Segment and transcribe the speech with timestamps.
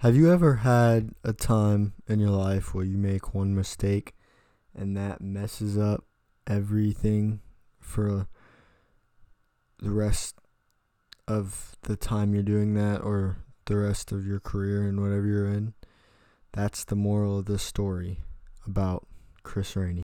[0.00, 4.12] Have you ever had a time in your life where you make one mistake
[4.74, 6.04] and that messes up
[6.46, 7.40] everything
[7.80, 8.28] for
[9.78, 10.36] the rest
[11.26, 15.48] of the time you're doing that or the rest of your career and whatever you're
[15.48, 15.72] in?
[16.52, 18.20] That's the moral of this story
[18.66, 19.06] about
[19.44, 20.02] Chris Rainey.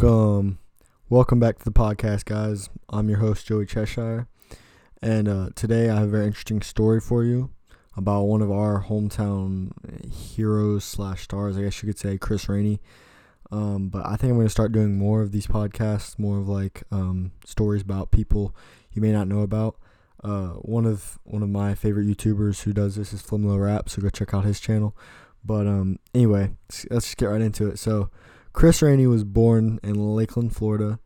[0.00, 0.60] Welcome.
[1.08, 2.70] Welcome back to the podcast, guys.
[2.88, 4.28] I'm your host, Joey Cheshire.
[5.02, 7.50] And uh, today I have a very interesting story for you
[7.96, 9.72] about one of our hometown
[10.12, 12.80] heroes slash stars, I guess you could say, Chris Rainey.
[13.50, 16.48] Um, but I think I'm going to start doing more of these podcasts, more of
[16.48, 18.54] like um, stories about people
[18.92, 19.78] you may not know about.
[20.22, 24.00] Uh, one of one of my favorite YouTubers who does this is Flimlo Rap, so
[24.00, 24.96] go check out his channel.
[25.44, 27.80] But um, anyway, let's, let's just get right into it.
[27.80, 28.10] So
[28.58, 30.98] Chris Rainey was born in Lakeland, Florida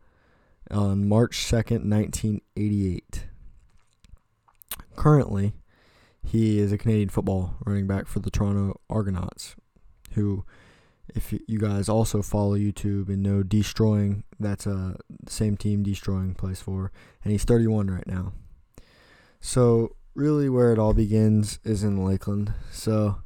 [0.71, 3.27] on March 2nd, 1988.
[4.95, 5.53] Currently,
[6.23, 9.55] he is a Canadian football running back for the Toronto Argonauts,
[10.13, 10.43] who,
[11.13, 14.95] if you guys also follow YouTube and know Deestroying, that's a
[15.27, 16.91] same team Deestroying plays for,
[17.23, 18.33] and he's 31 right now.
[19.39, 22.55] So, really, where it all begins is in Lakeland.
[22.71, 23.21] So,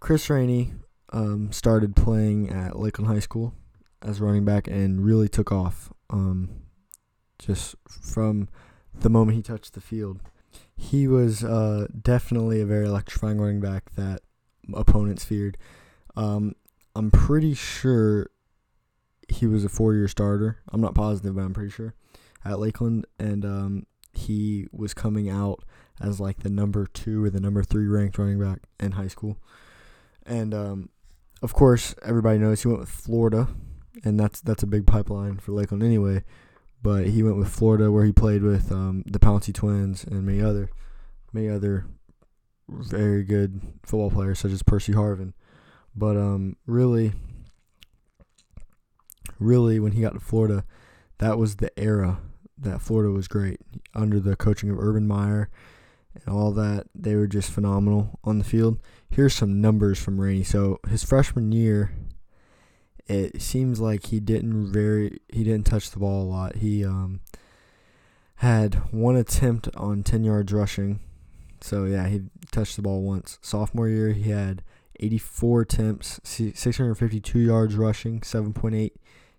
[0.00, 0.72] Chris Rainey
[1.12, 3.54] um, started playing at Lakeland High School
[4.00, 6.50] as running back and really took off um,
[7.38, 8.48] just from
[8.94, 10.20] the moment he touched the field.
[10.76, 14.22] He was uh, definitely a very electrifying running back that
[14.74, 15.56] opponents feared.
[16.16, 16.54] Um,
[16.94, 18.30] I'm pretty sure
[19.28, 20.58] he was a four year starter.
[20.70, 21.94] I'm not positive, but I'm pretty sure
[22.44, 23.06] at Lakeland.
[23.18, 25.64] And um, he was coming out
[26.00, 29.38] as like the number two or the number three ranked running back in high school.
[30.26, 30.88] And um,
[31.42, 33.48] of course, everybody knows he went with Florida,
[34.04, 36.24] and that's that's a big pipeline for Lakeland anyway.
[36.82, 40.40] But he went with Florida, where he played with um, the Pouncey Twins and many
[40.40, 40.70] other
[41.32, 41.86] many other
[42.68, 45.32] very good football players such as Percy Harvin.
[45.94, 47.12] But um, really,
[49.38, 50.64] really, when he got to Florida,
[51.18, 52.18] that was the era
[52.58, 53.60] that Florida was great
[53.94, 55.50] under the coaching of Urban Meyer
[56.14, 56.86] and all that.
[56.94, 58.78] They were just phenomenal on the field.
[59.12, 60.42] Here's some numbers from Rainey.
[60.42, 61.92] So his freshman year,
[63.06, 66.56] it seems like he didn't very he didn't touch the ball a lot.
[66.56, 67.20] He um
[68.36, 71.00] had one attempt on 10 yards rushing.
[71.60, 73.38] So yeah, he touched the ball once.
[73.42, 74.62] Sophomore year, he had
[74.98, 78.92] 84 attempts, 652 yards rushing, 7.8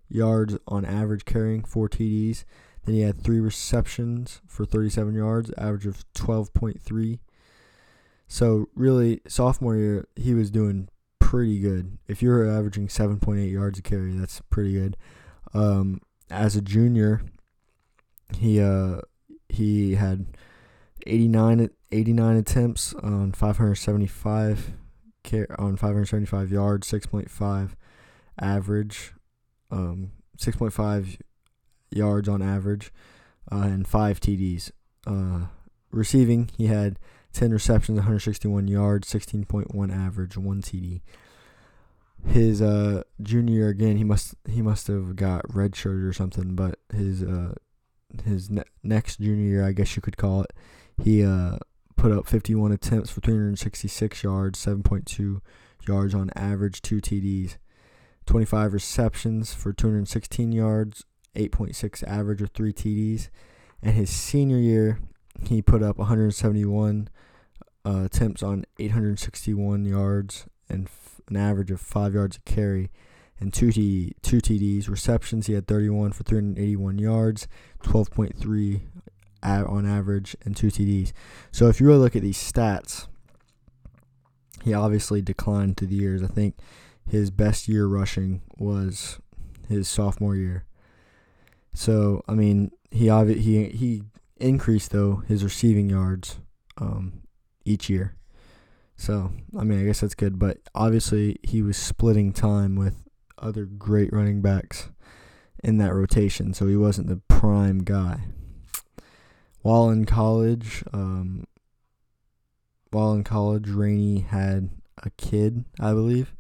[0.07, 2.43] yards on average carrying, four TDs.
[2.85, 7.19] Then he had three receptions for 37 yards, average of 12.3.
[8.33, 10.89] So really, sophomore year, he was doing
[11.19, 11.99] pretty good.
[12.07, 14.97] If you're averaging 7.8 yards a carry, that's pretty good.
[15.53, 16.01] Um,
[16.31, 17.21] as a junior,
[18.35, 19.01] he uh
[19.49, 20.25] he had
[21.05, 24.71] 89 89 attempts on 575
[25.59, 27.75] on 575 yards, 6.5
[28.41, 29.13] average,
[29.69, 31.19] um, 6.5
[31.91, 32.91] yards on average,
[33.51, 34.71] uh, and five TDs.
[35.05, 35.49] Uh,
[35.91, 36.97] receiving, he had
[37.33, 41.01] 10 receptions, 161 yards, 16.1 average, one TD.
[42.25, 46.79] His uh, junior year again, he must he must have got redshirted or something, but
[46.93, 47.55] his uh,
[48.23, 50.53] his ne- next junior year, I guess you could call it,
[51.03, 51.57] he uh,
[51.97, 55.41] put up 51 attempts for 366 yards, 7.2
[55.87, 57.57] yards on average, two TDs,
[58.25, 61.05] 25 receptions for 216 yards,
[61.35, 63.29] 8.6 average with three TDs.
[63.81, 64.99] And his senior year,
[65.41, 67.09] he put up 171
[67.85, 72.91] uh, attempts on 861 yards and f- an average of five yards a carry
[73.39, 74.87] and two, T- two TDs.
[74.89, 77.47] Receptions, he had 31 for 381 yards,
[77.83, 78.81] 12.3
[79.43, 81.11] a- on average, and two TDs.
[81.51, 83.07] So if you really look at these stats,
[84.63, 86.23] he obviously declined through the years.
[86.23, 86.55] I think
[87.05, 89.19] his best year rushing was
[89.67, 90.63] his sophomore year.
[91.73, 94.03] So I mean, he obvi- he he
[94.37, 96.39] increased though his receiving yards
[96.77, 97.21] um,
[97.65, 98.15] each year.
[98.95, 100.39] So I mean, I guess that's good.
[100.39, 103.03] But obviously, he was splitting time with
[103.37, 104.89] other great running backs
[105.63, 108.25] in that rotation, so he wasn't the prime guy.
[109.61, 111.45] While in college, um,
[112.91, 116.33] while in college, Rainey had a kid, I believe,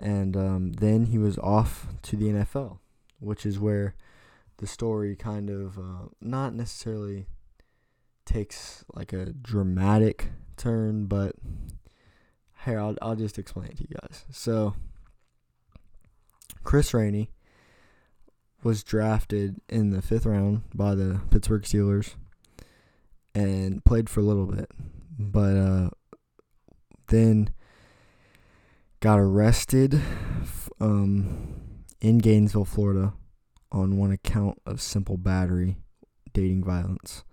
[0.00, 2.78] and um, then he was off to the NFL,
[3.18, 3.94] which is where
[4.58, 7.26] the story kind of uh, not necessarily
[8.24, 11.34] takes like a dramatic turn, but
[12.64, 14.24] here I'll I'll just explain it to you guys.
[14.30, 14.74] So
[16.64, 17.30] Chris Rainey
[18.62, 22.14] was drafted in the fifth round by the Pittsburgh Steelers
[23.34, 24.70] and played for a little bit,
[25.18, 25.90] but uh,
[27.06, 27.50] then
[29.00, 30.00] got arrested
[30.80, 33.12] um, in Gainesville, Florida,
[33.70, 35.76] on one account of simple battery,
[36.32, 37.24] dating violence.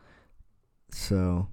[0.91, 1.47] So,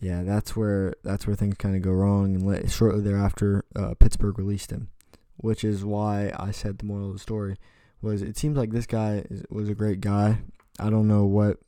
[0.00, 2.36] yeah, that's where that's where things kind of go wrong.
[2.36, 4.88] And shortly thereafter, uh, Pittsburgh released him,
[5.36, 7.56] which is why I said the moral of the story
[8.02, 10.38] was it seems like this guy is, was a great guy.
[10.78, 11.58] I don't know what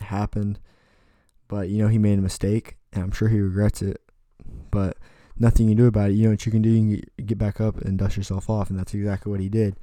[0.00, 0.58] happened,
[1.46, 4.00] but you know he made a mistake, and I'm sure he regrets it.
[4.70, 4.96] But
[5.38, 6.14] nothing you do about it.
[6.14, 6.70] You know what you can do?
[6.70, 9.76] You can get back up and dust yourself off, and that's exactly what he did.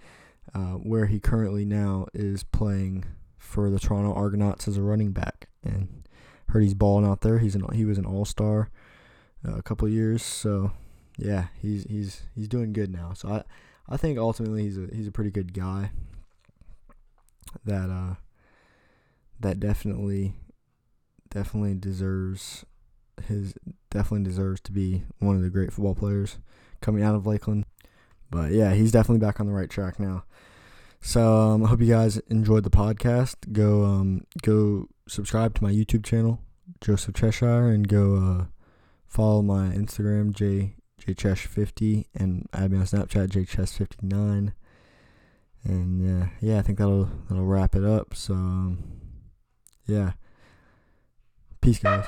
[0.53, 3.05] Uh, where he currently now is playing
[3.37, 6.07] for the Toronto Argonauts as a running back, and
[6.49, 7.39] heard he's balling out there.
[7.39, 8.69] He's an he was an All Star
[9.47, 10.71] uh, a couple years, so
[11.17, 13.13] yeah, he's he's he's doing good now.
[13.13, 13.43] So I
[13.87, 15.91] I think ultimately he's a he's a pretty good guy.
[17.65, 18.15] That uh
[19.39, 20.33] that definitely
[21.29, 22.65] definitely deserves
[23.27, 23.53] his
[23.89, 26.37] definitely deserves to be one of the great football players
[26.81, 27.65] coming out of Lakeland.
[28.31, 30.23] But yeah, he's definitely back on the right track now.
[31.01, 33.51] So um, I hope you guys enjoyed the podcast.
[33.51, 36.39] Go um, go subscribe to my YouTube channel,
[36.79, 38.45] Joseph Cheshire, and go uh,
[39.07, 44.53] follow my Instagram, J jchesh50, and add me on Snapchat, jchesh59.
[45.63, 48.15] And uh, yeah, I think that'll that'll wrap it up.
[48.15, 48.83] So um,
[49.85, 50.13] yeah,
[51.61, 52.07] peace, guys.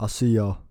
[0.00, 0.63] I'll see y'all.